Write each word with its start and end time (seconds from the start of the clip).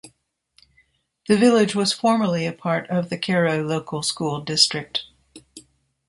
The 1.27 1.37
village 1.37 1.75
was 1.75 1.93
formerly 1.93 2.47
a 2.47 2.53
part 2.53 2.89
of 2.89 3.11
the 3.11 3.19
Cairo 3.19 3.61
Local 3.63 4.01
School 4.01 4.41
District. 4.43 5.03